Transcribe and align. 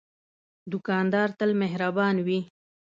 دوکاندار 0.71 1.29
تل 1.39 1.49
مهربان 1.61 2.15
وي. 2.25 2.39